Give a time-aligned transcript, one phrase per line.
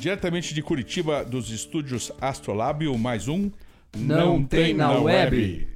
[0.00, 3.50] Diretamente de Curitiba, dos estúdios Astrolábio, mais um
[3.94, 5.68] Não Tem na Web.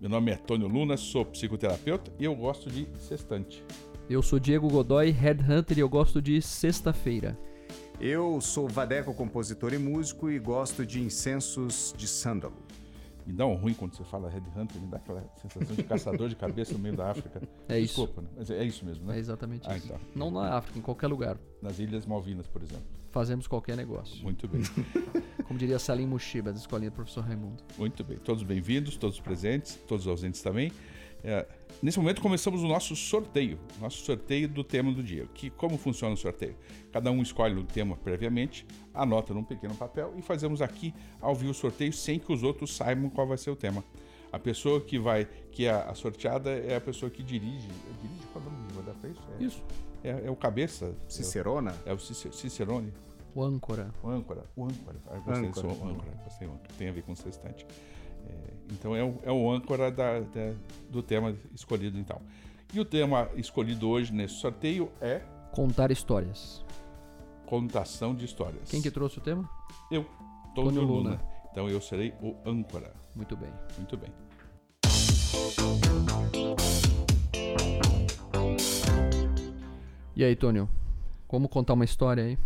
[0.00, 3.62] Meu nome é Tônio Luna, sou psicoterapeuta e eu gosto de sextante.
[4.08, 7.38] Eu sou Diego Godoy, Headhunter, e eu gosto de sexta-feira.
[8.00, 12.56] Eu sou Vadeco, compositor e músico, e gosto de incensos de sândalo.
[13.26, 16.28] Me dá um ruim quando você fala Red Hunter, me dá aquela sensação de caçador
[16.28, 17.42] de cabeça no meio da África.
[17.68, 17.96] É isso.
[18.06, 18.28] Desculpa, né?
[18.36, 19.16] Mas é isso mesmo, né?
[19.16, 19.86] É exatamente Ah, isso.
[19.86, 19.98] então.
[20.14, 21.36] Não na África, em qualquer lugar.
[21.60, 22.84] Nas Ilhas Malvinas, por exemplo.
[23.10, 24.22] Fazemos qualquer negócio.
[24.22, 24.62] Muito bem.
[25.48, 27.62] Como diria Salim Mushiba, da escolinha do professor Raimundo.
[27.76, 28.18] Muito bem.
[28.18, 30.70] Todos bem-vindos, todos presentes, todos ausentes também.
[31.24, 31.46] É,
[31.82, 35.26] nesse momento começamos o nosso sorteio, nosso sorteio do tema do dia.
[35.34, 36.56] Que, como funciona o sorteio?
[36.92, 41.50] Cada um escolhe o tema previamente, anota num pequeno papel e fazemos aqui ao vivo
[41.50, 43.82] o sorteio sem que os outros saibam qual vai ser o tema.
[44.32, 47.68] A pessoa que vai, que é a sorteada é a pessoa que dirige.
[48.02, 48.66] Dirige qual é o nome?
[48.74, 49.22] Vai dar pra isso?
[49.38, 49.62] É, Isso.
[50.04, 50.94] É, é o cabeça.
[51.08, 51.74] Cicerona?
[51.86, 52.92] É o Cicer- Cicerone.
[53.34, 53.90] O âncora.
[54.02, 54.44] O âncora.
[54.56, 54.96] O âncora.
[55.10, 55.66] Ah, gostei Âncora.
[55.68, 56.10] o âncora.
[56.24, 56.74] Gostei muito.
[56.74, 57.66] Tem a ver com o sextante.
[58.28, 58.32] É,
[58.72, 60.54] então é o, é o âncora da- da-
[60.90, 62.20] do tema escolhido então.
[62.74, 66.64] E o tema escolhido hoje nesse sorteio é Contar histórias.
[67.46, 68.68] contação de histórias.
[68.68, 69.48] Quem que trouxe o tema?
[69.90, 70.04] Eu,
[70.54, 71.10] Tônio Luna.
[71.10, 71.20] Luna.
[71.52, 72.92] Então eu serei o âncora.
[73.14, 73.50] Muito bem.
[73.78, 74.10] Muito bem.
[80.14, 80.68] E aí, Tônio?
[81.26, 82.38] Como contar uma história aí?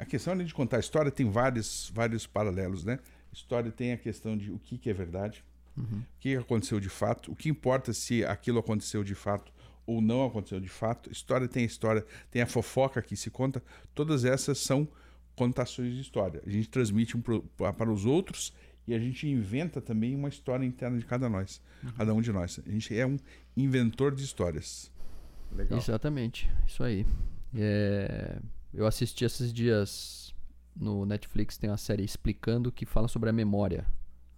[0.00, 2.98] A questão de contar a história tem vários, vários paralelos, né?
[3.32, 5.44] História tem a questão de o que, que é verdade,
[5.76, 9.52] o que aconteceu de fato, o que importa se aquilo aconteceu de fato
[9.86, 11.10] ou não aconteceu de fato.
[11.10, 13.62] História tem a história, tem a fofoca que se conta.
[13.94, 14.88] Todas essas são
[15.36, 16.42] contações de história.
[16.44, 18.52] A gente transmite um pro- pa- para os outros
[18.88, 21.62] e a gente inventa também uma história interna de cada nós,
[21.96, 22.58] cada um de nós.
[22.66, 23.16] A gente é um
[23.56, 24.90] inventor de histórias.
[25.52, 25.78] Legal.
[25.78, 27.06] Exatamente, isso aí.
[27.54, 28.38] É,
[28.74, 30.27] Eu assisti esses dias
[30.78, 33.86] no Netflix, tem uma série explicando que fala sobre a memória.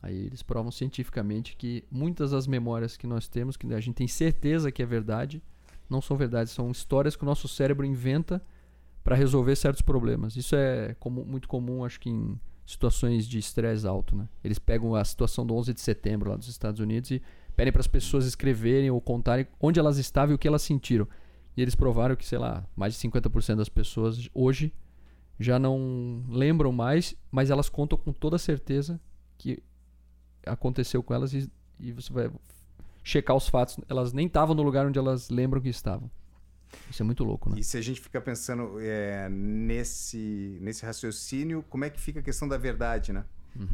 [0.02, 4.08] Aí eles provam cientificamente que muitas das memórias que nós temos, que a gente tem
[4.08, 5.42] certeza que é verdade,
[5.88, 8.42] não são verdades, são histórias que o nosso cérebro inventa
[9.04, 10.36] para resolver certos problemas.
[10.36, 14.28] Isso é como- muito comum, acho que em situações de estresse alto, né?
[14.44, 17.20] Eles pegam a situação do 11 de setembro lá dos Estados Unidos e
[17.56, 21.06] pedem para as pessoas escreverem ou contarem onde elas estavam e o que elas sentiram.
[21.56, 24.72] E eles provaram que, sei lá, mais de 50% das pessoas hoje
[25.40, 29.00] já não lembram mais, mas elas contam com toda certeza
[29.38, 29.62] que
[30.46, 32.30] aconteceu com elas e, e você vai
[33.02, 33.78] checar os fatos.
[33.88, 36.10] Elas nem estavam no lugar onde elas lembram que estavam.
[36.90, 37.56] Isso é muito louco, né?
[37.58, 42.22] E se a gente fica pensando é, nesse, nesse raciocínio, como é que fica a
[42.22, 43.24] questão da verdade, né?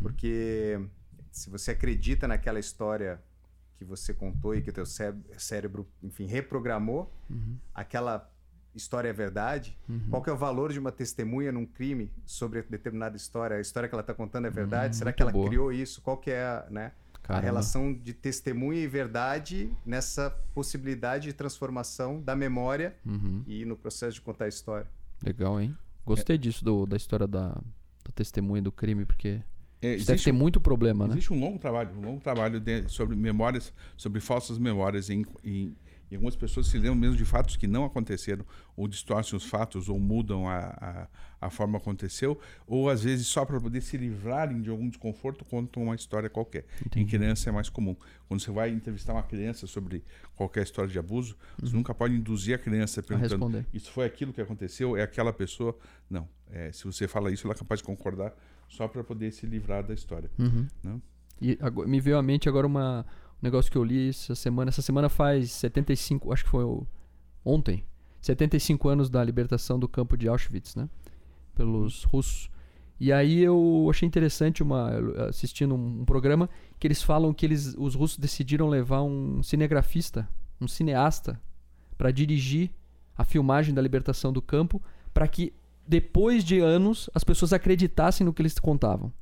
[0.00, 0.81] Porque
[1.31, 3.21] se você acredita naquela história
[3.77, 7.12] que você contou e que o teu cé- cérebro, enfim, reprogramou,
[7.75, 8.31] aquela
[8.76, 9.76] história é verdade,
[10.10, 13.56] qual que é o valor de uma testemunha num crime sobre determinada história?
[13.56, 14.94] A história que ela está contando é verdade?
[14.97, 15.48] Será que ela boa.
[15.48, 16.00] criou isso?
[16.03, 16.92] Qual que é a, né,
[17.28, 23.42] a relação de testemunha e verdade nessa possibilidade de transformação da memória Uhum.
[23.47, 24.86] e no processo de contar a história.
[25.25, 25.76] Legal, hein?
[26.04, 29.42] Gostei disso, do- da história da, da testemunha do crime, porque
[29.82, 31.15] É, isso deve ter muito problema, né?
[31.15, 35.75] Existe um longo trabalho, um longo trabalho de- sobre memórias, sobre falsas memórias em, em,
[36.11, 38.44] em algumas pessoas se lembram mesmo de fatos que não aconteceram,
[38.77, 40.59] ou distorcem os fatos, ou mudam a,
[41.41, 44.89] a, a forma como aconteceu, ou às vezes só para poder se livrarem de algum
[44.89, 46.65] desconforto contam uma história qualquer.
[46.95, 47.97] Em criança é mais comum.
[48.28, 52.55] Quando você vai entrevistar uma criança sobre qualquer história de abuso, você nunca pode induzir
[52.55, 53.66] a criança perguntando: responder.
[53.72, 54.97] isso foi aquilo que aconteceu?
[54.97, 55.77] É aquela pessoa?
[56.09, 56.28] Não.
[56.50, 58.33] É, se você fala isso, ela é capaz de concordar
[58.69, 60.31] só para poder se livrar da história.
[60.39, 60.66] Uhum.
[60.83, 61.03] Não?
[61.41, 64.69] E agora- me veio à mente agora uma, um negócio que eu li essa semana.
[64.69, 66.64] Essa semana faz 75, acho que foi
[67.44, 67.84] ontem,
[68.20, 70.88] 75 anos da libertação do campo de Auschwitz, né?
[71.54, 72.50] Pelos russos.
[72.98, 74.91] E aí eu achei interessante uma
[75.28, 76.48] assistindo um, um programa
[76.78, 80.28] que eles falam que eles, os russos decidiram levar um cinegrafista,
[80.60, 81.41] um cineasta,
[81.97, 82.70] para dirigir
[83.16, 84.82] a filmagem da libertação do campo,
[85.12, 85.53] para que
[85.86, 89.12] depois de anos as pessoas acreditassem no que eles contavam.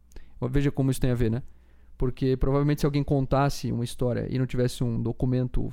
[0.51, 1.43] Veja como isso tem a ver, né?
[2.05, 5.73] Porque provavelmente se alguém contasse uma história e não tivesse um documento,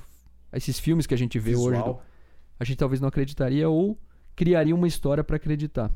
[0.53, 1.99] esses filmes que a gente vê hoje, do-
[2.57, 3.99] a gente talvez não acreditaria ou
[4.33, 5.91] criaria uma história para acreditar.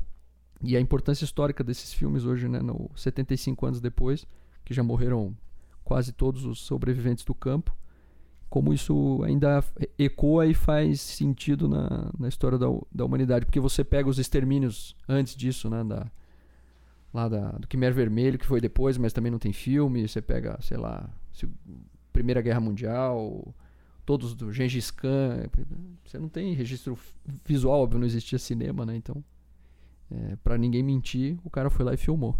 [0.62, 4.26] E a importância histórica desses filmes hoje, né, no 75 anos depois,
[4.64, 5.34] que já morreram
[5.82, 7.74] quase todos os sobreviventes do campo,
[8.50, 9.64] como isso ainda
[9.98, 13.46] ecoa e faz sentido na, na história da, da humanidade.
[13.46, 16.06] Porque você pega os extermínios antes disso, né, da,
[17.16, 20.06] lá da, do Khmer Vermelho, que foi depois, mas também não tem filme.
[20.06, 21.08] Você pega, sei lá,
[22.12, 23.54] Primeira Guerra Mundial,
[24.04, 25.44] todos do Gengis Khan.
[26.04, 26.96] Você não tem registro
[27.44, 28.94] visual, óbvio, não existia cinema, né?
[28.96, 29.24] Então
[30.10, 32.38] É, para ninguém mentir, o cara foi lá e filmou.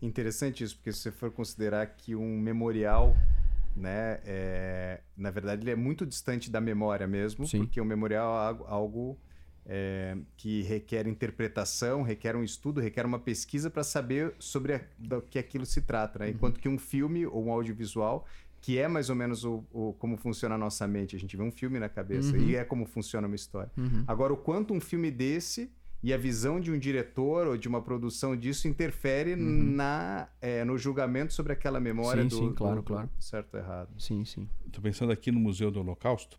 [0.00, 3.16] Interessante isso, porque se você for considerar que um memorial,
[3.74, 7.58] né, é, na verdade ele é muito distante da memória mesmo, Sim.
[7.58, 9.18] porque o memorial é algo
[9.68, 15.20] é, que requer interpretação, requer um estudo, requer uma pesquisa para saber sobre a, do
[15.20, 16.30] que aquilo se trata, né?
[16.30, 18.24] Enquanto que um filme ou um audiovisual
[18.60, 21.14] que é mais ou menos o, o, como funciona a nossa mente.
[21.14, 22.42] A gente vê um filme na cabeça Uhum.
[22.42, 23.70] e é como funciona uma história.
[23.76, 24.02] Uhum.
[24.06, 25.70] Agora, o quanto um filme desse
[26.02, 30.76] e a visão de um diretor ou de uma produção disso interfere na, é, no
[30.76, 33.10] julgamento sobre aquela memória Sim, do, sim, claro, do- do claro.
[33.20, 33.90] certo ou errado.
[34.00, 34.48] Sim, sim.
[34.66, 36.38] Estou pensando aqui no Museu do Holocausto.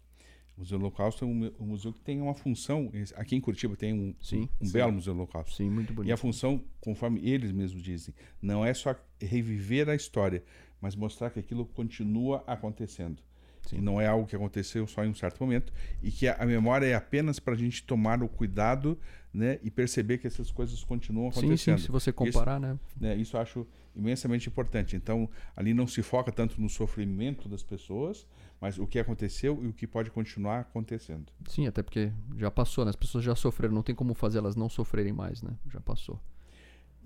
[0.59, 2.91] O Museu do Holocausto é um, um museu que tem uma função.
[3.15, 4.73] Aqui em Curitiba tem um, Sim, um sim.
[4.73, 5.55] belo Museu do Holocausto.
[5.55, 6.17] Sim, muito E a bonito.
[6.17, 10.43] função, conforme eles mesmos dizem, não é só reviver a história,
[10.81, 13.23] mas mostrar que aquilo continua acontecendo.
[13.67, 13.77] Sim.
[13.77, 15.71] E não é algo que aconteceu só em um certo momento.
[16.03, 18.97] E que a, memória é apenas para a gente tomar o cuidado
[19.33, 21.79] né, e perceber que essas coisas continuam Sim, sim, acontecendo.
[21.79, 22.77] se você comparar, né?
[22.99, 24.95] né, isso eu acho imensamente importante.
[24.95, 28.25] Então, ali não se foca tanto no sofrimento das pessoas,
[28.59, 31.31] mas o que aconteceu e o que pode continuar acontecendo.
[31.47, 32.89] Sim, até porque já passou, né?
[32.89, 35.51] As pessoas já sofreram, não tem como fazer elas não sofrerem mais, né?
[35.71, 36.19] Já passou.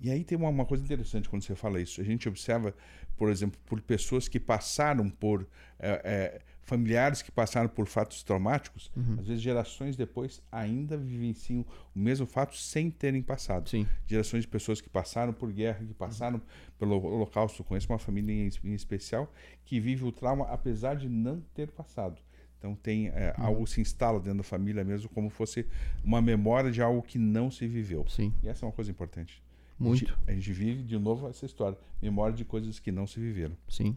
[0.00, 2.00] E aí tem uma, uma coisa interessante quando você fala isso.
[2.00, 2.74] A gente observa,
[3.16, 5.46] por exemplo, por pessoas que passaram por.
[5.78, 9.16] eh, eh, familiares que passaram por fatos traumáticos, Uhum.
[9.20, 11.60] às vezes gerações depois ainda vivenciam
[11.94, 13.68] o mesmo fato sem terem passado.
[13.68, 13.86] Sim.
[14.06, 16.40] Gerações de pessoas que passaram por guerra, que passaram
[16.78, 17.62] pelo Holocausto.
[17.62, 19.32] Conheço uma família em, es- em especial
[19.64, 22.18] que vive o trauma apesar de não ter passado.
[22.58, 23.44] Então tem eh, Uhum.
[23.44, 25.66] algo se instala dentro da família mesmo como fosse
[26.02, 28.06] uma memória de algo que não se viveu.
[28.08, 28.32] Sim.
[28.42, 29.42] E essa é uma coisa importante.
[29.78, 29.98] A Muito.
[29.98, 33.54] gente, a gente vive de novo essa história, memória de coisas que não se viveram.
[33.68, 33.94] Sim.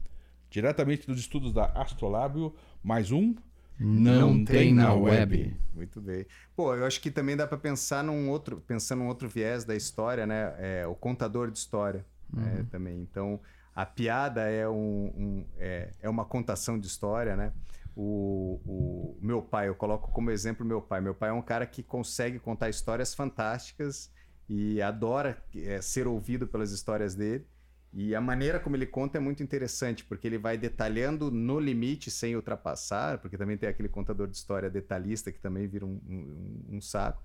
[0.62, 2.52] Diretamente dos estudos da Astrolábio,
[2.84, 3.36] mais um.
[3.80, 5.56] Não tem na web.
[5.72, 6.26] Muito bem.
[6.56, 9.76] Pô, eu acho que também dá para pensar num outro, pensando num outro viés da
[9.76, 10.56] história, né?
[10.58, 13.00] É, o contador de história né, também.
[13.00, 13.40] Então,
[13.76, 14.74] a piada é, um,
[15.16, 17.54] um- é, é uma contação de história, né?
[17.96, 21.02] O, o meu pai, eu coloco como exemplo meu pai.
[21.02, 24.12] Meu pai é um cara que consegue contar histórias fantásticas
[24.50, 27.46] e adora é, ser ouvido pelas histórias dele.
[27.94, 32.12] E a maneira como ele conta é muito interessante, porque ele vai detalhando no limite
[32.12, 36.76] sem ultrapassar, porque também tem aquele contador de história detalhista que também vira um, um-
[36.78, 37.24] um saco.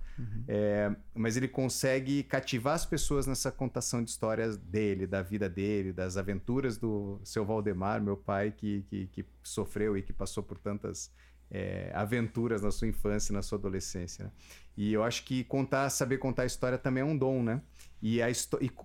[0.49, 5.93] É, mas ele consegue cativar as pessoas nessa contação de histórias dele, da vida dele,
[5.93, 10.59] das aventuras do seu Valdemar, meu pai, que, que, que sofreu e que passou por
[10.59, 11.11] tantas
[11.51, 14.25] é, aventuras na sua infância e na sua adolescência.
[14.25, 14.31] né?
[14.77, 17.61] E eu acho que contar, saber contar a história também é um dom, né?
[18.03, 18.35] E, a e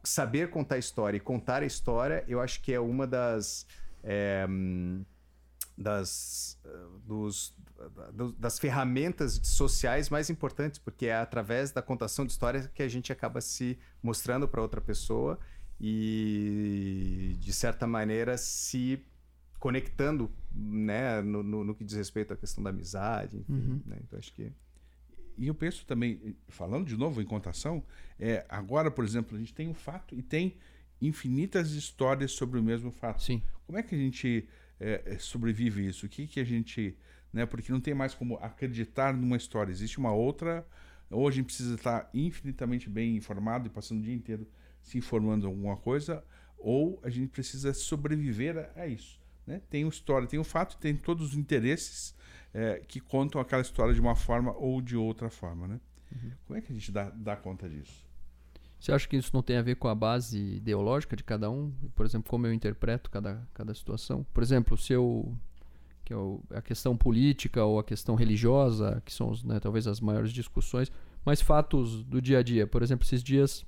[0.04, 3.66] saber contar a história e contar a história, eu acho que é uma das.
[4.04, 4.46] é,
[5.80, 6.58] das,
[7.06, 7.54] dos,
[7.96, 12.82] da- do- das ferramentas sociais mais importantes, porque é através da contação de histórias que
[12.82, 15.38] a gente acaba se mostrando para outra pessoa
[15.80, 19.04] e, de certa maneira, se
[19.60, 23.38] conectando né, no, no- no que diz respeito à questão da amizade.
[23.48, 23.82] Enfim, Uhum.
[23.86, 23.98] né?
[24.04, 24.52] Então, acho que.
[25.38, 27.84] E eu penso também, falando de novo em contação,
[28.20, 30.58] é, agora, por exemplo, a gente tem um fato e tem
[31.02, 33.22] infinitas histórias sobre o mesmo fato.
[33.22, 33.42] Sim.
[33.66, 34.48] Como é que a gente
[34.80, 36.06] é, é, sobrevive isso?
[36.06, 36.98] O que, que a gente.
[37.32, 39.72] Né, porque não tem mais como acreditar numa história.
[39.72, 40.66] Existe uma outra.
[41.10, 44.48] Ou a gente precisa estar infinitamente bem informado e passando o dia inteiro
[44.82, 46.24] se informando alguma coisa,
[46.58, 49.20] ou a gente precisa sobreviver a, a isso.
[49.46, 49.62] Né?
[49.70, 52.16] Tem uma história, tem um fato, tem todos os interesses
[52.54, 55.68] é, que contam aquela história de uma forma ou de outra forma.
[55.68, 55.80] Né?
[56.46, 58.06] Como é que a gente dá, dá conta disso?
[58.80, 61.72] Você acha que isso não tem a ver com a base ideológica de cada um?
[61.96, 64.26] Por exemplo, como eu interpreto cada, cada situação?
[64.34, 65.36] Por exemplo, se eu.
[66.06, 66.18] Que é
[66.58, 70.90] a questão política ou a questão religiosa, que são né, talvez as maiores discussões,
[71.26, 72.66] mas fatos do dia a dia.
[72.66, 73.66] Por exemplo, esses dias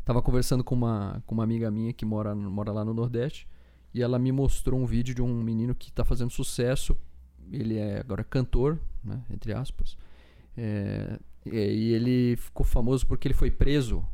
[0.00, 3.46] estava conversando com uma, com uma amiga minha que mora, mora lá no Nordeste
[3.94, 6.96] e ela me mostrou um vídeo de um menino que está fazendo sucesso.
[7.50, 9.96] Ele é agora cantor, né, entre aspas.
[10.56, 14.04] É, e ele ficou famoso porque ele foi preso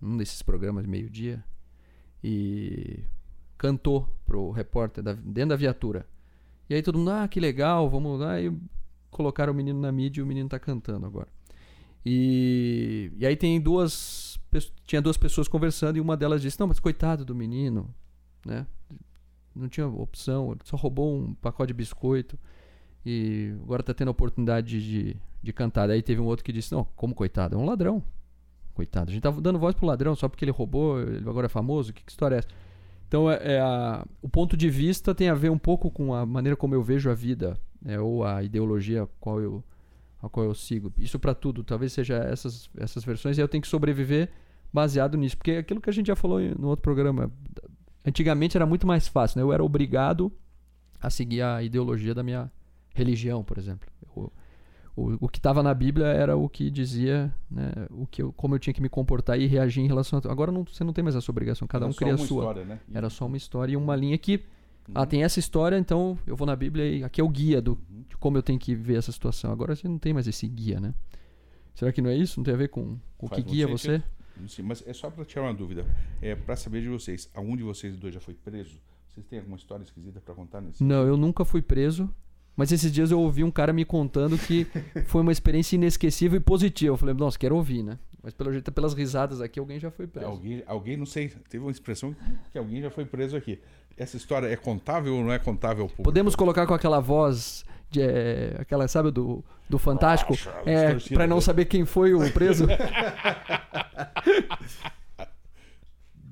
[0.00, 1.44] num desses programas de meio-dia
[2.22, 3.04] e
[3.58, 6.06] cantou pro repórter da- dentro da viatura.
[6.68, 8.40] E aí todo mundo, ah, que legal, vamos lá.
[8.40, 8.52] E
[9.10, 11.28] colocaram o menino na mídia e o menino tá cantando agora.
[12.06, 14.40] E, e aí tem duas.
[14.86, 17.92] Tinha duas pessoas conversando e uma delas disse, não, mas coitado do menino,
[18.44, 18.66] né?
[19.54, 22.38] Não tinha opção, ele só roubou um pacote de biscoito
[23.04, 25.88] e agora tá tendo a oportunidade de, de cantar.
[25.88, 27.54] Daí teve um outro que disse, não, como coitado?
[27.54, 28.02] É um ladrão.
[28.74, 29.10] Coitado.
[29.10, 31.92] A gente tá dando voz pro ladrão só porque ele roubou, ele agora é famoso?
[31.92, 32.48] Que, que história é essa?
[33.08, 36.24] Então, é, é a- o ponto de vista tem a ver um pouco com a
[36.24, 39.64] maneira como eu vejo a vida, né, ou a ideologia qual eu,
[40.22, 40.92] a qual eu sigo.
[40.96, 44.30] Isso para tudo, talvez seja essas, essas versões e eu tenho que sobreviver
[44.72, 47.28] baseado nisso, porque é aquilo que a gente já falou no outro programa,
[48.06, 49.42] antigamente era muito mais fácil, né?
[49.42, 50.32] Eu era obrigado
[51.00, 52.50] a seguir a ideologia da minha
[52.94, 53.88] religião, por exemplo.
[54.16, 54.32] Eu,
[54.96, 58.54] o, o que estava na Bíblia era o que dizia, né, o que eu, como
[58.54, 60.30] eu tinha que me comportar e reagir em relação a.
[60.32, 62.42] Agora não, você não tem mais essa obrigação, cada Era um cria a uma sua.
[62.42, 62.80] história, né?
[62.92, 64.44] Era só uma história e uma linha que.
[64.92, 67.78] Ah, tem essa história, então eu vou na Bíblia e aqui é o guia do,
[68.08, 69.52] de como eu tenho que ver essa situação.
[69.52, 70.92] Agora você não tem mais esse guia, né?
[71.74, 72.40] Será que não é isso?
[72.40, 74.02] Não tem a ver com, o que guia você?
[74.48, 75.86] Sim, mas é só para tirar uma dúvida.
[76.20, 78.80] É para saber de vocês, algum de vocês dois já foi preso?
[79.06, 80.82] Vocês têm alguma história esquisita para contar nesse?
[80.82, 82.12] Não, eu nunca fui preso.
[82.60, 84.66] Mas esses dias eu ouvi um cara me contando que
[85.06, 86.92] foi uma experiência inesquecível e positiva.
[86.92, 87.98] Eu falei, nossa, quero ouvir, né?
[88.22, 90.26] Mas pelo jeito, pelas risadas aqui, alguém já foi preso.
[90.26, 92.14] Alguém, alguém, não sei, teve uma expressão
[92.52, 93.58] que alguém já foi preso aqui.
[93.96, 96.02] Essa história é contável ou não é contável ao público?
[96.02, 100.34] Podemos colocar com aquela voz de, é, aquela, sabe, do, do Fantástico?
[100.34, 102.66] Nossa, é, pra não saber quem foi o preso.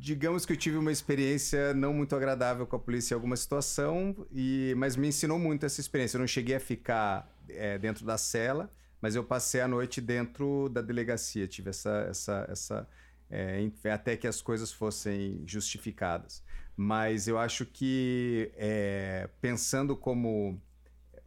[0.08, 4.26] Digamos que eu tive uma experiência não muito agradável com a polícia em alguma situação,
[4.32, 6.16] e, mas me ensinou muito essa experiência.
[6.16, 8.72] Eu não cheguei a ficar é, dentro da cela,
[9.02, 11.46] mas eu passei a noite dentro da delegacia.
[11.46, 12.06] Tive essa.
[12.08, 12.88] essa, essa
[13.28, 16.42] é, até que as coisas fossem justificadas.
[16.74, 20.58] Mas eu acho que, é, pensando como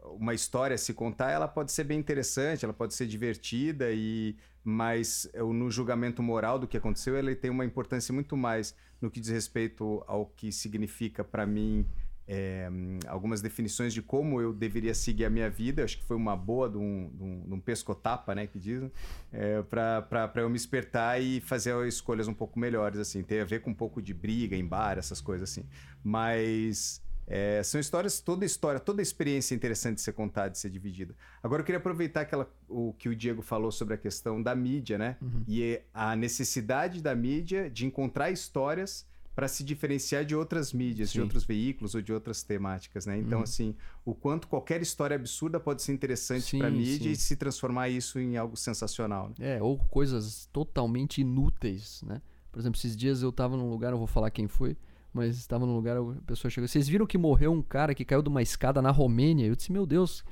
[0.04, 5.28] uma história se contar, ela pode ser bem interessante, ela pode ser divertida e mas
[5.34, 9.20] eu, no julgamento moral do que aconteceu, ele tem uma importância muito mais no que
[9.20, 11.84] diz respeito ao que significa para mim
[12.28, 12.70] é,
[13.08, 15.84] algumas definições de como eu deveria seguir a minha vida.
[15.84, 18.92] Acho que foi uma boa de um, de um, de um pescotapa, né, que dizem,
[19.34, 23.24] é, para eu me espertar e fazer escolhas um pouco melhores, assim.
[23.24, 25.66] Tem a ver com um pouco de briga em bar, essas coisas assim.
[26.04, 27.02] Mas
[27.34, 31.16] é, são histórias, toda história, toda experiência é interessante de ser contada, de ser dividida.
[31.42, 34.98] Agora eu queria aproveitar aquela, o que o Diego falou sobre a questão da mídia,
[34.98, 35.16] né?
[35.48, 41.10] E é a necessidade da mídia de encontrar histórias para se diferenciar de outras mídias,
[41.10, 41.22] de Sim.
[41.22, 43.18] outros veículos ou de outras temáticas, né?
[43.18, 43.44] Então, Uhum.
[43.46, 47.12] assim, o quanto qualquer história absurda pode ser interessante para a mídia sim.
[47.12, 49.30] e se transformar isso em algo sensacional.
[49.40, 49.56] Né?
[49.56, 52.22] É, ou coisas totalmente inúteis, né?
[52.52, 54.76] Por exemplo, esses dias eu tava num lugar, não vou falar quem foi,
[55.14, 56.68] mas estava num lugar, a pessoa chegou.
[56.68, 59.46] Vocês viram que morreu um cara que caiu de uma escada na Romênia?
[59.46, 60.24] Eu disse, meu Deus,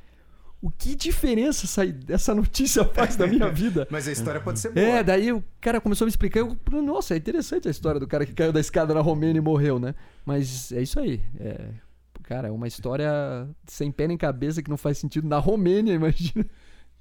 [0.61, 1.81] o que diferença essa,
[2.11, 3.87] essa notícia faz da minha vida?
[3.91, 4.85] Mas a história pode ser boa.
[4.85, 6.39] É, daí o cara começou a me explicar.
[6.39, 9.41] Eu, nossa, é interessante a história do cara que caiu da escada na Romênia e
[9.41, 9.95] morreu, né?
[10.25, 11.21] Mas é isso aí.
[11.39, 11.69] É,
[12.23, 13.09] cara, é uma história
[13.65, 16.45] sem pé nem cabeça que não faz sentido na Romênia, imagina.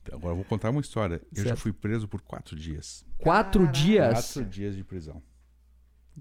[0.03, 1.21] Então, Agora eu vou contar uma história.
[1.35, 1.61] Eu já Certo.
[1.61, 3.05] fui preso por quatro dias.
[3.19, 4.35] Quatro dias.
[4.35, 5.21] Quatro dias de prisão.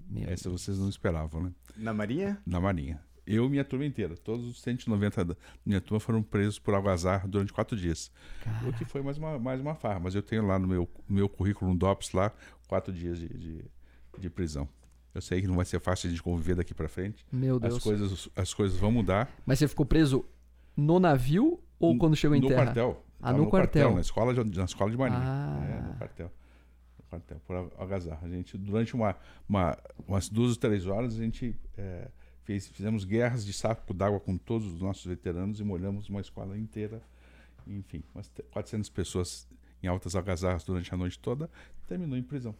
[0.08, 1.52] Meu Essa vocês não esperavam, né?
[1.76, 2.40] Na Marinha?
[2.46, 3.00] Na Marinha.
[3.26, 4.16] Eu e minha turma inteira.
[4.16, 8.10] Todos os 190 da minha turma foram presos por algazar durante quatro dias.
[8.66, 10.00] O que foi mais uma, mais uma farra.
[10.00, 12.32] Mas eu tenho lá no meu, no meu currículo, no DOPS, lá,
[12.66, 13.64] quatro dias de, de,
[14.18, 14.66] de prisão.
[15.14, 17.26] Eu sei que não vai ser fácil de conviver daqui pra frente.
[17.30, 17.76] Meu Deus.
[17.76, 19.30] As coisas, as coisas vão mudar.
[19.44, 20.24] Mas você ficou preso
[20.76, 22.66] no navio ou quando chegou em no terra?
[22.66, 23.04] quartel.
[23.20, 23.94] Ah, Tava no quartel.
[23.94, 25.20] Na escola de, na escola de marinha.
[25.22, 25.66] Ah.
[25.68, 26.32] É, no quartel.
[27.08, 28.18] Quartel, por algazar.
[28.22, 29.16] A gente, durante uma,
[29.48, 32.08] uma, umas duas ou três horas, a gente é,
[32.44, 36.56] fez, fizemos guerras de saco d'água com todos os nossos veteranos e molhamos uma escola
[36.58, 37.00] inteira.
[37.66, 39.46] Enfim, umas 400 pessoas
[39.82, 41.50] em altas algazarras durante a noite toda.
[41.86, 42.54] Terminou em prisão.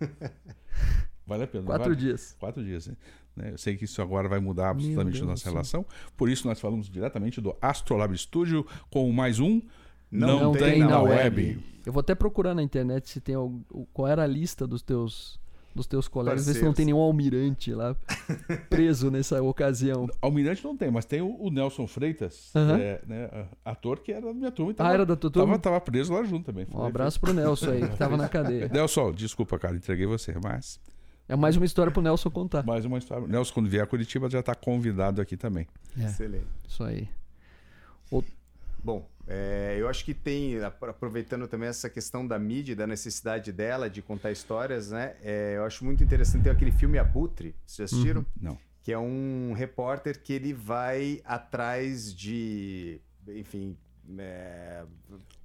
[1.26, 1.64] Vale a pena.
[1.64, 1.96] Quatro vale?
[1.96, 2.36] dias.
[2.40, 2.96] Quatro dias, né?
[3.36, 3.52] Né?
[3.52, 5.84] Eu sei que isso agora vai mudar absolutamente a nossa relação.
[6.16, 9.62] Por isso nós falamos diretamente do Astrolab Studio com mais um
[10.10, 11.58] Não tem na web.
[11.86, 13.62] Eu vou até procurar na internet se tem algum,
[13.92, 15.38] qual era a lista dos teus
[15.72, 17.94] dos teus colegas, ver se não tem nenhum almirante lá
[18.68, 20.08] preso nessa ocasião.
[20.20, 24.34] Almirante não tem, mas tem o, o Nelson Freitas, é, né, ator que era da
[24.34, 25.46] minha turma e Ah, tava, era da tua turma?
[25.52, 26.66] tava, tava preso lá junto também.
[26.74, 28.68] Um abraço pro Nelson aí, que tava na cadeia.
[28.68, 30.80] Nelson, desculpa, cara, entreguei você, mas
[31.28, 32.66] É mais uma história pro Nelson contar.
[32.66, 33.24] mais uma história.
[33.28, 35.68] Nelson, quando vier a Curitiba, já está convidado aqui também.
[35.96, 36.46] É, Excelente.
[36.68, 37.08] isso aí.
[38.82, 43.52] Bom, é, eu acho que tem, apro- aproveitando também essa questão da mídia, da necessidade
[43.52, 45.16] dela de contar histórias, né?
[45.22, 46.42] é, eu acho muito interessante.
[46.44, 48.24] Tem aquele filme Abutre, vocês já assistiram?
[48.40, 48.58] Não.
[48.82, 53.76] Que é um repórter que ele vai atrás de, enfim,
[54.18, 54.84] é,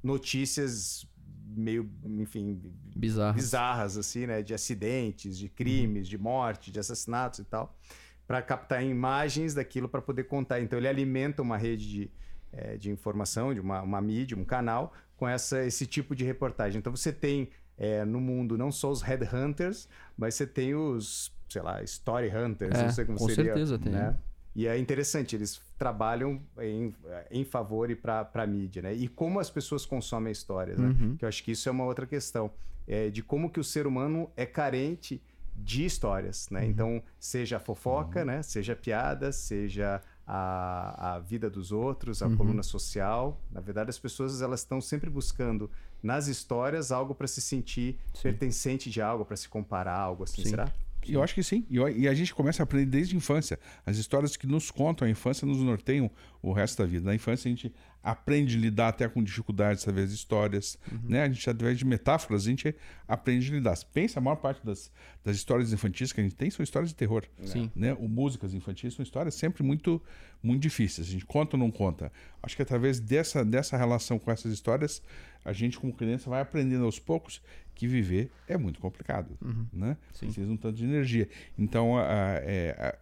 [0.02, 1.06] notícias
[1.48, 2.62] meio, enfim,
[2.96, 3.36] Bizarro.
[3.36, 4.42] bizarras, assim, né?
[4.42, 7.78] De acidentes, de crimes, de morte, de assassinatos e tal,
[8.26, 10.62] para captar imagens daquilo para poder contar.
[10.62, 12.12] Então ele alimenta uma rede de,
[12.56, 16.80] eh, de informação, de uma, uma mídia, um canal, com essa, esse tipo de reportagem.
[16.80, 21.62] Então você tem eh, no mundo não só os headhunters, mas você tem os, sei
[21.62, 23.46] lá, story hunters, É, não sei como com seria.
[23.46, 23.92] certeza tem.
[23.92, 24.16] né?
[24.56, 26.94] E é interessante, eles trabalham em,
[27.30, 28.94] em favor e para a mídia, né?
[28.94, 30.88] E como as pessoas consomem histórias, né?
[30.88, 31.18] Uhum.
[31.18, 32.50] Que eu acho que isso é uma outra questão.
[32.88, 35.22] É, de como que o ser humano é carente
[35.58, 36.66] de histórias, né?
[36.66, 38.42] Então, seja fofoca, né?
[38.44, 43.40] Seja piada, seja a, a vida dos outros, a coluna social.
[43.52, 45.70] Na verdade, as pessoas elas estão sempre buscando
[46.02, 50.50] nas histórias algo para se sentir pertencente de algo, para se comparar, algo assim, Sim.
[50.50, 50.72] será?
[51.08, 51.66] E eu acho que sim.
[51.70, 53.60] E, e a gente começa a aprender desde a infância.
[53.86, 56.10] As histórias que nos contam a infância nos norteiam
[56.42, 57.06] o resto da vida.
[57.06, 57.72] Na infância a gente
[58.08, 60.78] aprende a lidar até com dificuldades através de histórias.
[61.04, 61.24] Né?
[61.24, 62.76] A gente, através de metáforas, a gente
[63.08, 63.76] aprende a lidar.
[63.92, 64.92] Pensa, a maior parte das,
[65.24, 67.24] das histórias infantis que a gente tem são histórias de terror.
[67.44, 67.72] Sim.
[67.76, 67.94] Né?
[67.96, 70.00] O músicas infantis são histórias sempre muito,
[70.44, 71.08] muito difíceis.
[71.08, 72.12] A gente conta ou não conta.
[72.44, 75.02] Acho que através dessa, dessa relação com essas histórias,
[75.44, 77.42] a gente, como criança, vai aprendendo aos poucos
[77.74, 79.36] que viver é muito complicado.
[79.74, 79.98] Né?
[80.14, 80.28] Sim.
[80.28, 81.28] Precisa um tanto de energia.
[81.58, 82.04] Então, a,
[82.44, 82.96] é,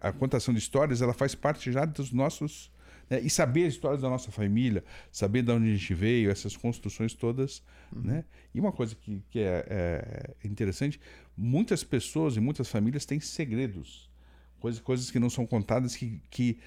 [0.00, 2.70] a, a- a contação de histórias ela faz parte já dos nossos.
[3.08, 3.20] Né?
[3.20, 7.14] E saber as histórias da nossa família, saber de onde a gente veio, essas construções
[7.14, 7.62] todas.
[7.92, 8.24] Né?
[8.54, 11.00] E uma coisa que, que é, é interessante:
[11.36, 14.10] muitas pessoas e muitas famílias têm segredos.
[14.58, 16.58] Coisas, coisas que não são contadas, que, que,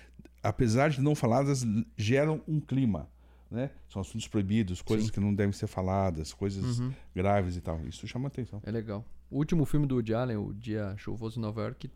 [0.41, 1.65] apesar de não faladas,
[1.97, 3.09] geram um clima.
[3.51, 3.71] Né?
[3.89, 5.13] São assuntos proibidos, coisas Sim.
[5.13, 6.93] que não devem ser faladas, coisas Uhum.
[7.15, 7.83] graves e tal.
[7.87, 8.61] Isso chama atenção.
[8.63, 9.03] É legal.
[9.29, 11.89] O último filme do Woody Allen, O Dia Chuvoso em Nova York,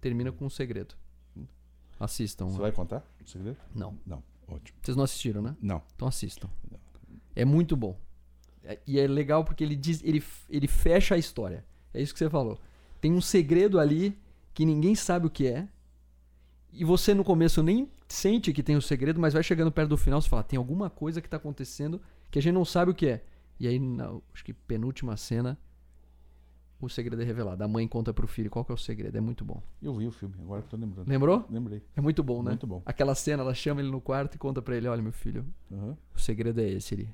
[0.00, 0.94] termina com um segredo.
[1.98, 2.46] Assistam.
[2.46, 3.56] Você vai contar o segredo?
[3.74, 3.96] Não.
[4.06, 4.22] Não.
[4.48, 4.78] Ótimo.
[4.82, 5.56] Vocês não assistiram, né?
[5.60, 5.82] Não.
[5.94, 6.48] Então assistam.
[7.34, 7.96] É muito bom.
[8.64, 11.64] É- E é legal porque ele diz, ele, ele fecha a história.
[11.92, 12.58] É isso que você falou.
[13.00, 14.16] Tem um segredo ali
[14.54, 15.68] que ninguém sabe o que é.
[16.72, 19.96] E você no começo nem sente que tem o segredo, mas vai chegando perto do
[19.96, 22.00] final, você fala, tem alguma coisa que tá acontecendo
[22.30, 23.24] que a gente não sabe o que é.
[23.58, 25.58] E aí, na, acho que penúltima cena,
[26.86, 27.62] o segredo é revelado.
[27.62, 29.16] A mãe conta pro filho qual que é o segredo.
[29.16, 29.62] É muito bom.
[29.82, 31.08] Eu vi o filme, agora que tô lembrando.
[31.08, 31.44] Lembrou?
[31.50, 31.82] Lembrei.
[31.96, 32.50] É muito bom, né?
[32.50, 32.82] Muito bom.
[32.86, 35.96] Aquela cena, ela chama ele no quarto e conta pra ele, olha meu filho, Aham.
[36.14, 37.08] o segredo é esse ali.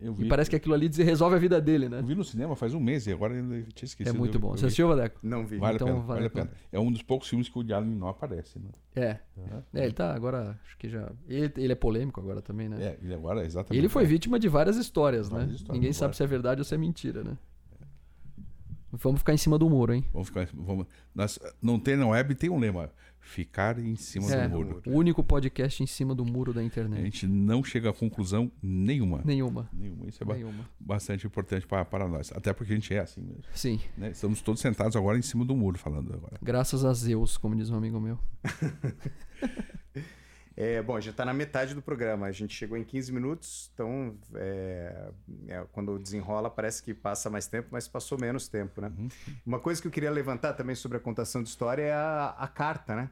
[0.00, 0.26] Eu vi.
[0.26, 2.00] E parece que aquilo ali resolve a vida dele, né?
[2.00, 4.14] Eu vi no cinema faz um mês e agora eu tinha esquecido.
[4.14, 4.50] É muito bom.
[4.50, 5.18] Você assistiu, Vadeco?
[5.22, 5.56] Não vi.
[5.56, 6.50] Vale Então a pena, vale a pena.
[6.72, 8.70] É um dos poucos filmes que o Allen não aparece, né?
[8.94, 9.18] É.
[9.38, 9.62] Aham.
[9.72, 11.10] É, ele tá agora, acho que já.
[11.28, 12.82] Ele, ele é polêmico agora também, né?
[12.84, 13.80] É, ele agora, exatamente.
[13.80, 15.54] Ele foi vítima de várias histórias, Várias né?
[15.54, 16.16] histórias, Ninguém sabe várias.
[16.16, 17.38] se é verdade ou se é mentira, né?
[19.02, 20.04] Vamos ficar em cima do muro, hein?
[20.12, 20.48] Vamos ficar.
[20.52, 24.82] Vamos, nós, não tem na web, tem um lema: ficar em cima É, do muro.
[24.86, 27.02] o único podcast em cima do muro da A internet.
[27.04, 29.22] gente não chega a conclusão nenhuma.
[29.24, 29.68] Nenhuma.
[29.72, 30.06] Nenhuma.
[30.06, 30.68] Isso é ba- Nenhuma.
[30.78, 32.30] bastante importante para, para nós.
[32.34, 33.44] Até porque a gente é assim mesmo.
[33.54, 33.80] Sim.
[33.96, 34.10] né?
[34.10, 36.38] Estamos todos sentados agora em cima do muro falando agora.
[36.42, 38.18] Graças a Zeus, como diz um amigo meu.
[40.64, 42.24] É, bom, já está na metade do programa.
[42.24, 45.10] A gente chegou em 15 minutos, então é,
[45.46, 48.90] é, quando desenrola parece que passa mais tempo, mas passou menos tempo, né?
[49.44, 52.48] Uma coisa que eu queria levantar também sobre a contação de história é a, a
[52.48, 53.10] carta, né?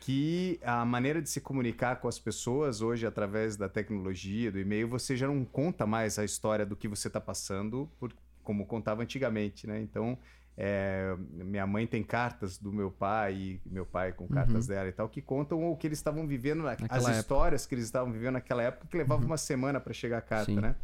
[0.00, 4.88] Que a maneira de se comunicar com as pessoas hoje através da tecnologia, do e-mail,
[4.88, 9.02] você já não conta mais a história do que você está passando, por, como contava
[9.02, 9.80] antigamente, né?
[9.80, 10.18] Então,
[10.56, 14.92] é, minha mãe tem cartas do meu pai e meu pai com cartas dela e
[14.92, 17.18] tal que contam o que eles estavam vivendo, na- as Naquela época.
[17.20, 20.46] histórias que eles estavam vivendo naquela época que levava uma semana para chegar a carta,
[20.52, 20.60] Sim.
[20.60, 20.76] né?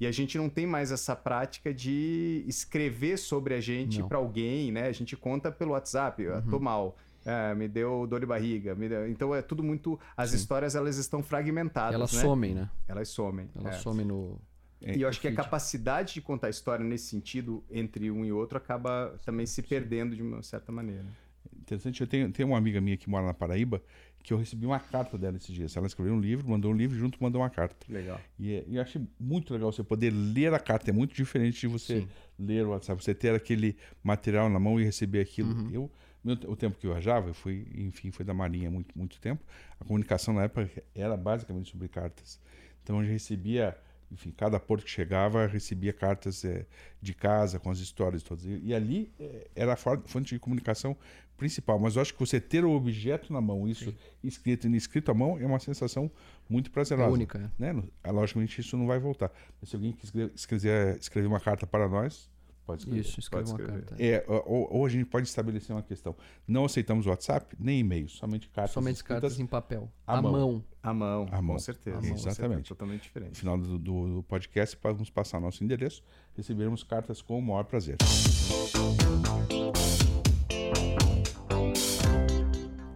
[0.00, 4.72] E a gente não tem mais essa prática de escrever sobre a gente para alguém,
[4.72, 4.88] né?
[4.88, 6.96] A gente conta pelo WhatsApp, eu tô mal.
[7.24, 9.96] é, me deu dor de barriga, me deu- então é tudo muito.
[10.16, 10.36] As Sim.
[10.38, 12.20] histórias elas estão fragmentadas, Elas né?
[12.20, 12.68] somem, né?
[12.88, 13.48] Elas somem.
[13.54, 13.78] Elas é.
[13.78, 14.40] somem no.
[14.82, 18.32] É, E eu acho que a capacidade de contar história nesse sentido entre um e
[18.32, 21.04] outro acaba também se perdendo de uma certa maneira.
[21.60, 23.82] Interessante, eu tenho, tenho uma amiga minha que mora na Paraíba
[24.24, 25.76] que eu recebi uma carta dela esses dias.
[25.76, 27.84] Ela escreveu um livro, mandou um livro junto mandou uma carta.
[27.88, 28.20] Legal.
[28.38, 30.90] E, é- e eu achei muito legal você poder ler a carta.
[30.90, 32.08] É muito diferente de você Sim.
[32.38, 35.50] ler o WhatsApp, você ter aquele material na mão e receber aquilo.
[35.52, 35.70] Uhum.
[35.72, 35.90] Eu,
[36.22, 39.42] meu- o tempo que eu viajava, eu fui, enfim, foi da Marinha muito, muito tempo.
[39.80, 42.38] A comunicação na época era basicamente sobre cartas.
[42.84, 43.76] Então eu recebia,
[44.12, 46.66] enfim, cada porto que chegava recebia cartas eh,
[47.00, 48.44] de casa com as histórias todas.
[48.44, 50.96] E, e ali eh, era a fonte de comunicação
[51.36, 51.78] principal.
[51.78, 55.14] Mas eu acho que você ter o objeto na mão, isso escrito e escrito à
[55.14, 56.10] mão, é uma sensação
[56.48, 57.50] muito É prazerosa única.
[57.58, 57.72] é.
[57.72, 57.82] né?
[58.04, 59.32] Ah, Logicamente isso não vai voltar.
[59.60, 62.30] Mas se alguém quiser escrever, escrever uma carta para nós,
[62.62, 63.00] pode escrever.
[63.00, 63.84] Isso, escreva uma escrever.
[63.84, 64.02] carta.
[64.02, 66.14] É, ou, ou a gente pode estabelecer uma questão.
[66.46, 68.72] Não aceitamos WhatsApp, nem e-mail, somente cartas.
[68.72, 69.90] Somente cartas em papel.
[70.06, 70.32] à À mão.
[70.32, 70.64] mão.
[70.82, 71.54] A mão, A mão.
[71.54, 72.00] com certeza.
[72.00, 72.12] Mão.
[72.14, 72.68] Exatamente.
[72.68, 73.38] Totalmente No diferente.
[73.38, 76.02] final do, do- podcast, vamos passar nosso endereço,
[76.36, 77.96] receberemos cartas com o maior prazer.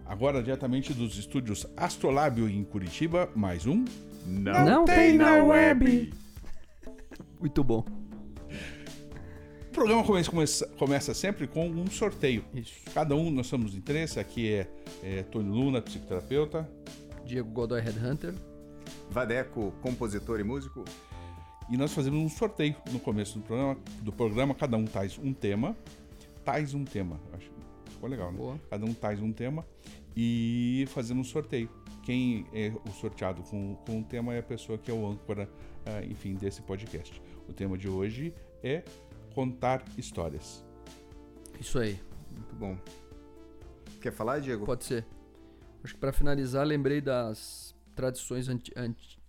[0.05, 3.85] Agora, diretamente dos estúdios Astrolábio em Curitiba, mais um.
[4.25, 6.11] Não tem na web.
[7.39, 7.85] Muito bom.
[9.77, 12.43] Programa começa, começa sempre com um sorteio.
[12.51, 12.73] Isso.
[12.95, 14.19] Cada um, nós somos de interesse.
[14.19, 14.67] Aqui é,
[15.03, 16.67] é Tony Luna, psicoterapeuta.
[17.23, 18.33] Diego Godoy Headhunter.
[19.11, 20.83] Vadeco, compositor e músico.
[21.69, 23.77] E nós fazemos um sorteio no começo do programa.
[24.01, 25.77] Do programa cada um traz um tema.
[26.43, 27.19] Traz um tema.
[27.33, 28.37] Acho que ficou legal, né?
[28.39, 28.59] Boa.
[28.71, 29.63] Cada um traz um tema
[30.15, 31.69] e fazemos um sorteio.
[32.01, 35.47] Quem é o sorteado com, com um tema é a pessoa que é o âncora,
[35.85, 37.21] ah, enfim, desse podcast.
[37.47, 38.83] O tema de hoje é
[39.41, 40.65] contar histórias.
[41.59, 41.99] Isso aí.
[42.31, 42.75] Muito bom.
[44.01, 44.65] Quer falar, Diego?
[44.65, 45.05] Pode ser.
[45.83, 49.19] Acho que para finalizar, lembrei das tradições anti- anti-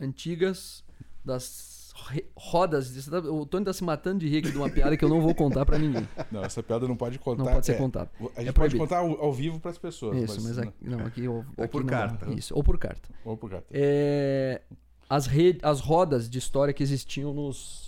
[0.00, 0.82] antigas,
[1.24, 1.92] das
[2.34, 2.92] rodas.
[2.92, 5.20] de- O Tony tá se matando de rir aqui de uma piada que eu não
[5.20, 6.06] vou contar para ninguém.
[6.32, 7.44] Não, essa piada não pode contar.
[7.44, 8.10] Não pode ser é, contada.
[8.34, 10.16] A gente É pode contar ao, ao vivo para as pessoas.
[10.20, 10.64] Isso, mas né?
[10.64, 12.28] aqui, não, aqui, ou, Ou aqui por não- carta.
[12.32, 13.08] Isso, ou por carta.
[13.24, 13.68] Ou por carta.
[13.70, 14.62] É,
[15.08, 17.83] as, re- as rodas de história que existiam nos,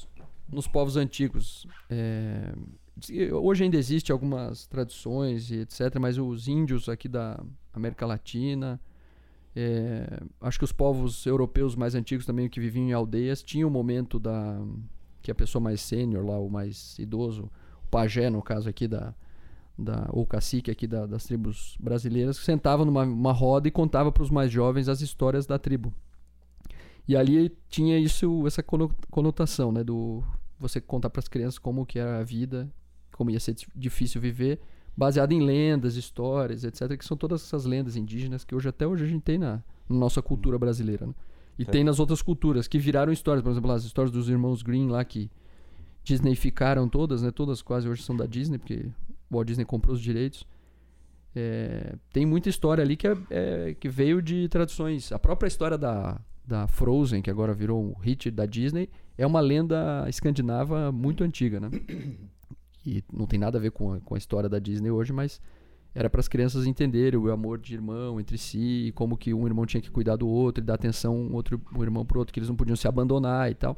[0.51, 1.67] nos povos antigos.
[1.91, 2.53] É,
[3.33, 7.39] hoje ainda existe algumas tradições e etc, mas os índios aqui da
[7.73, 8.81] América Latina,
[9.55, 13.73] é, acho que os povos europeus mais antigos também que viviam em aldeias tinham o
[13.73, 14.61] momento da
[15.23, 17.51] que a pessoa mais sênior lá, o mais idoso,
[17.83, 19.13] o pajé no caso aqui da,
[19.77, 24.23] da ou cacique aqui da- das tribos brasileiras, sentava numa uma roda e contava para
[24.23, 25.93] os mais jovens as histórias da tribo.
[27.09, 30.23] E ali tinha isso, essa cono- conotação, né, do
[30.59, 32.69] você contar para as crianças como que era a vida,
[33.13, 34.61] como ia ser dif- difícil viver,
[34.97, 39.05] baseado em lendas, histórias, etc, que são todas essas lendas indígenas que hoje até hoje
[39.05, 41.15] a gente tem na, na nossa cultura brasileira, né?
[41.59, 41.73] E Certo.
[41.73, 45.05] tem nas outras culturas que viraram histórias, por exemplo, as histórias dos irmãos Green lá
[45.05, 45.31] que
[46.05, 47.31] Disneyficaram todas, né?
[47.33, 48.87] Todas quase hoje são da Disney, porque
[49.31, 50.47] o Walt Disney comprou os direitos.
[51.35, 55.11] É, tem muita história ali que, é, é- que veio de tradições.
[55.13, 59.41] A própria história da, da Frozen, que agora virou um hit da Disney, é uma
[59.41, 61.71] lenda escandinava muito antiga, né?
[62.89, 65.41] E não tem nada a ver com a, com a história da Disney hoje, mas
[65.93, 69.67] era para as crianças entenderem o amor de irmão entre si, como que um irmão
[69.67, 72.39] tinha que cuidar do outro e dar atenção um outro um irmão pro outro, que
[72.39, 73.77] eles não podiam se abandonar e tal.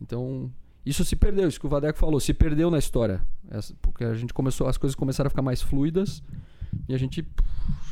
[0.00, 0.48] Então,
[0.86, 3.20] isso se perdeu, isso que o Vadeco falou, se perdeu na história.
[3.50, 6.22] Essa- porque a gente começou, as coisas começaram a ficar mais fluidas
[6.88, 7.26] e a gente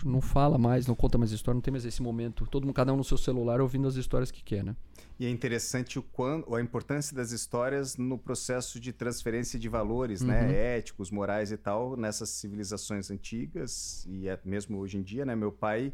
[0.05, 2.47] não fala mais, não conta mais história, não tem mais esse momento.
[2.47, 4.77] Todo mundo, cada um no seu celular ouvindo as histórias que quer, né?
[5.19, 10.21] E é interessante o quanto, a importância das histórias no processo de transferência de valores,
[10.21, 10.29] Uhum.
[10.29, 15.35] né, éticos, morais e tal, nessas civilizações antigas e é mesmo hoje em dia, né,
[15.35, 15.93] meu pai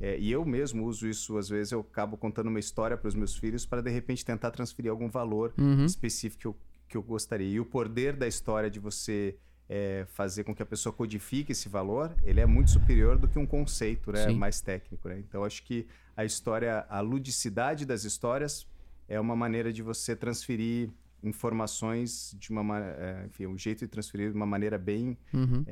[0.00, 3.14] é, e eu mesmo uso isso às vezes eu acabo contando uma história para os
[3.14, 5.84] meus filhos para de repente tentar transferir algum valor Uhum.
[5.86, 6.56] específico que eu,
[6.88, 7.46] que eu gostaria.
[7.48, 9.36] E o poder da história de você
[9.68, 13.38] é, fazer com que a pessoa codifique esse valor, ele é muito superior do que
[13.38, 14.36] um conceito né, Sim.
[14.36, 15.08] mais técnico.
[15.08, 15.18] Né?
[15.20, 18.66] Então, acho que a história, a ludicidade das histórias
[19.08, 20.90] é uma maneira de você transferir
[21.22, 25.64] informações de uma ma- é, enfim, um jeito de transferir de uma maneira bem Uhum.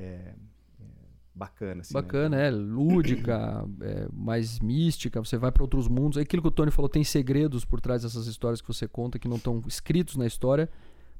[1.34, 1.80] bacana.
[1.82, 2.00] assim, né?
[2.02, 6.18] Bacana, é lúdica, é, mais mística, você vai para outros mundos.
[6.18, 9.18] É aquilo que o Tony falou, tem segredos por trás dessas histórias que você conta
[9.18, 10.68] que não estão escritos na história,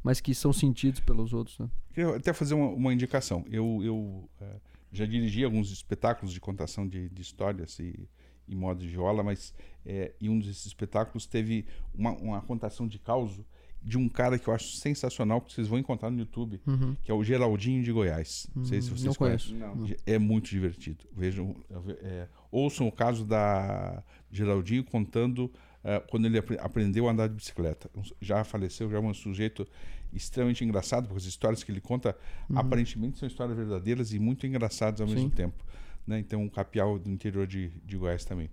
[0.02, 1.58] mas que são sentidos pelos outros.
[1.58, 1.68] Né?
[1.94, 3.44] Queria até fazer uma, uma indicação.
[3.50, 4.60] Eu, eu eh,
[4.92, 8.08] já dirigi alguns espetáculos de contação de, de histórias e,
[8.48, 9.54] e modo de viola, mas
[9.86, 13.44] eh, em um desses espetáculos teve uma, uma contação de causo
[13.84, 16.60] de um cara que eu acho sensacional, que vocês vão encontrar no YouTube,
[17.02, 18.46] que é o Geraldinho de Goiás.
[18.54, 19.06] Não sei se vocês Uhum.
[19.08, 19.54] não conhecem.
[19.56, 19.88] Não.
[20.06, 21.04] É muito divertido.
[21.12, 21.56] Vejam,
[22.00, 25.50] é, ouçam o caso da Geraldinho contando
[25.85, 27.90] eh, quando ele apre- aprendeu a andar de bicicleta.
[28.21, 29.66] Já faleceu, já é um sujeito
[30.12, 32.16] extremamente engraçado, porque as histórias que ele conta
[32.55, 35.35] aparentemente são histórias verdadeiras e muito engraçadas ao mesmo Sim.
[35.35, 35.64] tempo.
[36.07, 36.18] Né?
[36.18, 38.51] Então, um capial do interior de, de Goiás também.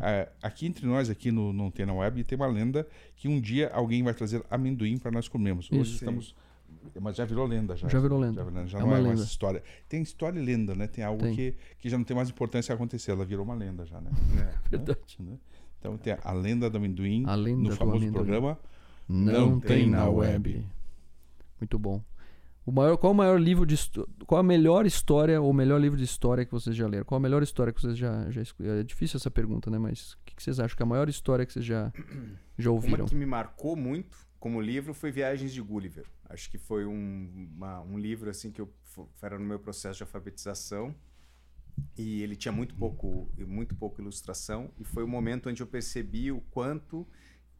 [0.00, 3.40] Ah, aqui entre nós, aqui no Não Tem Na Web, tem uma lenda que um
[3.40, 5.68] dia alguém vai trazer amendoim para nós comermos.
[5.70, 5.94] Hoje Isso.
[5.94, 6.34] estamos.
[7.00, 7.76] Mas já virou lenda.
[7.76, 8.44] Já, Já virou lenda.
[8.44, 9.26] Já, já É não uma é mais lenda.
[9.28, 9.62] história.
[9.88, 10.86] Tem história e lenda, né?
[10.86, 11.34] Tem algo Tem.
[11.34, 13.10] Que, que já não tem mais importância acontecer.
[13.10, 14.10] Ela virou uma lenda já, né?
[14.70, 15.16] Verdade.
[15.20, 15.36] Né?
[15.82, 18.12] Então tem a lenda do amendoim A lenda no do famoso amendoim.
[18.14, 18.58] programa.
[19.08, 20.50] Não, Não tem, tem na web.
[20.54, 20.66] web.
[21.60, 22.00] Muito bom.
[22.64, 23.74] O maior, qual o maior livro de
[24.24, 27.04] qual a melhor história ou o melhor livro de história que vocês já leram?
[27.04, 29.78] Qual a melhor história que vocês já já É difícil essa pergunta, né?
[29.78, 31.92] Mas o que, que vocês acham que é a maior história que vocês já
[32.56, 33.00] já ouviram?
[33.00, 36.04] Uma que me marcou muito como livro foi Viagens de Gulliver.
[36.30, 38.72] Acho que foi um, uma- um livro assim que eu
[39.20, 40.94] era no meu processo de alfabetização
[41.96, 46.30] e ele tinha muito pouco muito pouco ilustração e foi o momento onde eu percebi
[46.30, 47.06] o quanto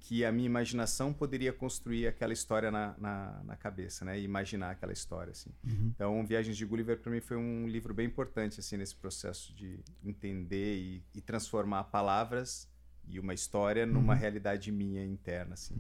[0.03, 4.18] que a minha imaginação poderia construir aquela história na, na, na cabeça, né?
[4.18, 5.51] E imaginar aquela história, assim.
[5.94, 9.79] Então, Viagens de Gulliver para mim foi um livro bem importante assim nesse processo de
[10.05, 12.68] entender e, e transformar palavras
[13.09, 15.77] e uma história numa realidade minha interna, assim.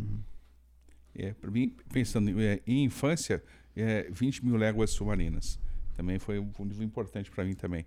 [1.14, 3.42] É, para mim, pensando em, é, em infância,
[3.74, 5.58] é, 20 mil léguas submarinas.
[5.96, 7.84] Também foi um livro importante para mim também.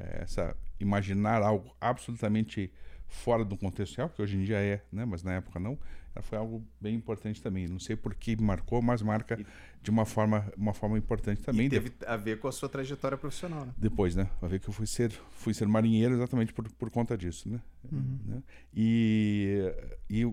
[0.00, 2.72] É, essa imaginar algo absolutamente
[3.06, 5.04] fora do contexto real, que hoje em dia é, né?
[5.04, 5.78] mas na época não,
[6.22, 7.68] foi algo bem importante também.
[7.68, 9.46] Não sei por que marcou, mas marca e,
[9.82, 11.66] de uma forma, uma forma importante também.
[11.66, 13.72] E teve a ver com a sua trajetória profissional, né?
[13.76, 14.28] Depois, né?
[14.42, 17.60] A ver que eu fui ser, fui ser marinheiro exatamente por, por conta disso, né?
[17.90, 18.18] Uhum.
[18.26, 18.42] né?
[18.74, 19.72] E,
[20.08, 20.24] e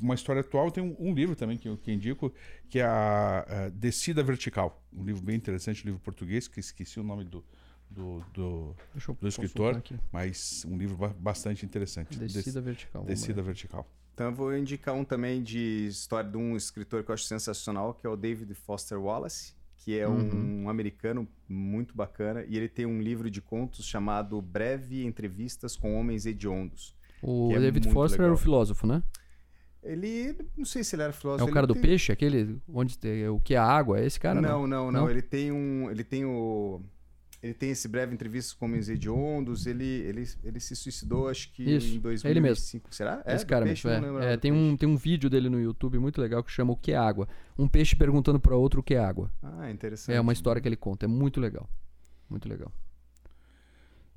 [0.00, 2.32] uma história atual tem um, um, livro também que eu que indico,
[2.68, 7.00] que é a, a Descida Vertical, um livro bem interessante, um livro português, que esqueci
[7.00, 7.44] o nome do,
[7.90, 8.74] do, do,
[9.20, 12.18] do escritor, mas um livro bastante interessante.
[12.18, 13.04] Descida Vertical.
[13.04, 13.88] Descida Vertical.
[14.14, 17.92] Então eu vou indicar um também de história de um escritor que eu acho sensacional,
[17.92, 20.64] que é o David Foster Wallace, que é uhum.
[20.64, 25.94] um americano muito bacana, e ele tem um livro de contos chamado Breve Entrevistas com
[25.94, 26.94] Homens Hediondos.
[27.22, 28.32] O é David Foster legal.
[28.32, 29.02] era o filósofo, né?
[29.82, 31.46] Ele, não sei se ele era filósofo.
[31.46, 31.82] É o cara do tem...
[31.82, 34.40] peixe, aquele onde tem, o que é a água, é esse cara?
[34.40, 35.10] Não, não, não, não.
[35.10, 36.80] Ele tem um, ele tem o
[37.42, 39.66] ele tem esse breve entrevista com homens hediondos.
[39.66, 42.26] Ele, ele, ele se suicidou, acho que Isso, em 2005.
[42.26, 42.82] É ele mesmo.
[42.90, 43.22] Será?
[43.24, 43.90] É, esse cara mesmo.
[43.90, 44.34] É.
[44.34, 46.92] é tem, um, tem um vídeo dele no YouTube muito legal que chama O que
[46.92, 47.28] é água?
[47.58, 49.30] Um peixe perguntando para outro o que é água.
[49.42, 50.14] Ah, interessante.
[50.14, 51.06] É uma história que ele conta.
[51.06, 51.68] É muito legal.
[52.28, 52.72] Muito legal.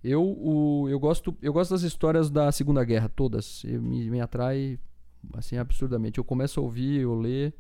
[0.02, 3.64] Eu, o, eu, gosto, eu gosto das histórias da Segunda Guerra, todas.
[3.66, 4.80] Eu, me, me atrai
[5.34, 6.18] assim absurdamente.
[6.18, 7.54] Eu começo a ouvir, eu ler.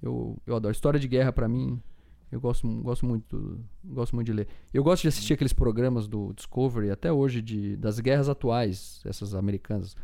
[0.00, 0.72] Eu, eu adoro.
[0.72, 1.82] História de guerra para mim
[2.30, 4.48] eu gosto, gosto muito gosto muito de ler.
[4.72, 9.34] Eu gosto de assistir aqueles programas do Discovery até hoje de das guerras atuais, essas
[9.34, 9.96] americanas,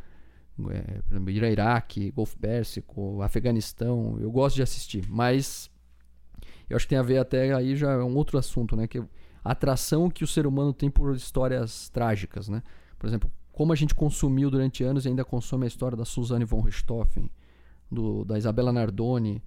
[0.70, 4.18] é, por exemplo, Iraque, Golfo Pérsico, Afeganistão.
[4.20, 5.70] Eu gosto de assistir, mas
[6.68, 8.98] eu acho que tem a ver até aí já é um outro assunto, né, que
[8.98, 9.06] a
[9.44, 12.62] atração que o ser humano tem por histórias trágicas, né?
[12.98, 16.44] Por exemplo, como a gente consumiu durante anos e ainda consome a história da Suzanne
[16.44, 17.30] von Richthofen,
[17.90, 19.40] do, da Isabela Nardoni,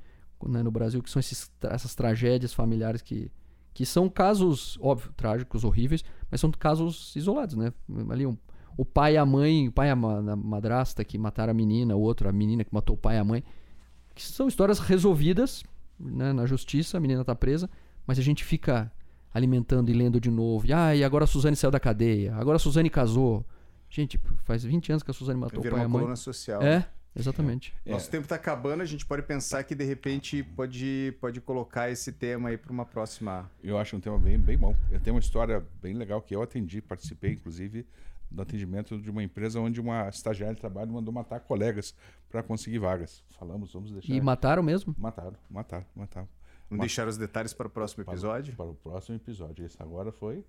[0.48, 3.32] né, no Brasil, que são esses, essas tragédias familiares que,
[3.74, 7.74] que são casos, óbvio, trágicos, horríveis, mas são casos isolados, né?
[8.10, 8.38] Ali um,
[8.78, 12.00] o pai e a mãe, o pai e a madrasta que mataram a menina, o
[12.00, 13.44] outro, a menina que matou o pai e a mãe,
[14.16, 15.64] que são histórias resolvidas
[16.00, 17.70] né, na justiça, a menina está presa,
[18.08, 18.92] mas a gente fica
[19.34, 20.66] alimentando e lendo de novo.
[20.66, 23.46] E, ah, e agora a Suzane saiu da cadeia, agora a Suzane casou.
[23.90, 26.16] Gente, faz 20 anos que a Suzane matou o pai e a mãe.
[26.16, 26.62] social.
[26.62, 27.74] É, Exatamente.
[27.86, 27.92] É.
[27.92, 32.12] Nosso tempo está acabando, a gente pode pensar que de repente pode, pode colocar esse
[32.12, 33.50] tema aí para uma próxima.
[33.64, 34.76] Eu acho um tema bem, bem bom.
[34.92, 37.86] Eu tenho uma história bem legal que eu atendi, participei inclusive
[38.32, 41.96] do atendimento de uma empresa onde uma estagiária de trabalho mandou matar colegas
[42.30, 43.24] para conseguir vagas.
[43.32, 44.14] Falamos, vamos deixar.
[44.14, 44.96] E mataram mesmo?
[44.98, 46.28] Mataram, mataram, mataram.
[46.70, 48.56] Vamos deixar os detalhes para o próximo episódio?
[48.56, 49.66] Para, para o próximo episódio.
[49.66, 50.46] Esse agora foi.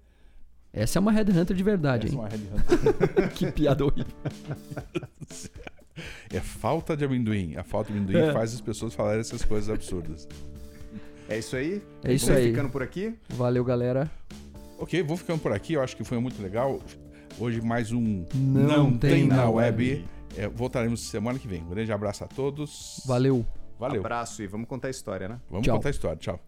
[0.73, 2.21] Essa é uma Red Hunter de verdade, Essa hein?
[2.21, 3.33] É uma Red Hunter.
[3.35, 4.15] que piada horrível.
[6.33, 7.57] É falta de amendoim.
[7.57, 8.33] A falta de amendoim é.
[8.33, 10.29] faz as pessoas falarem essas coisas absurdas.
[11.29, 11.83] É isso aí?
[12.03, 12.51] É isso Vamos aí.
[12.51, 13.15] ficando por aqui?
[13.31, 14.11] Valeu, galera.
[14.79, 15.75] Ok, vou ficando por aqui.
[15.75, 16.81] Eu acho que foi muito legal.
[17.39, 19.91] Hoje mais um Não, Não tem, tem, na web.
[19.91, 20.05] web.
[20.37, 21.63] É, voltaremos semana que vem.
[21.63, 23.03] Um grande abraço a todos.
[23.07, 23.47] Valeu.
[23.79, 24.01] Valeu.
[24.01, 25.41] Abraço e vamos contar a história, né?
[25.49, 25.77] Vamos Tchau.
[25.77, 26.17] contar a história.
[26.17, 26.41] Tchau.